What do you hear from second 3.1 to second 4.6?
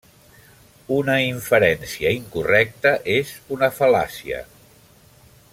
és una fal·làcia.